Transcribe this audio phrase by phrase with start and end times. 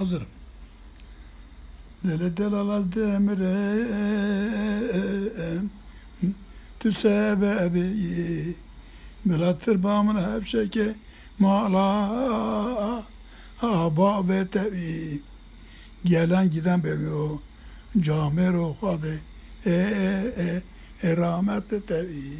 [0.00, 0.26] Hazırım.
[2.06, 3.86] Lele delalaz demire
[6.80, 8.54] tu sebebi
[9.24, 10.94] Milatır bağımın hep şeke
[11.38, 13.04] mala
[13.62, 15.22] aba ve tebi
[16.04, 17.38] Gelen giden bemiyor
[18.00, 19.20] Camer o hadi
[19.66, 20.62] e e e
[21.08, 22.32] e rahmet tebi